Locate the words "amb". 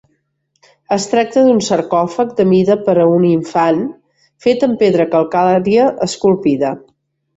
4.69-4.81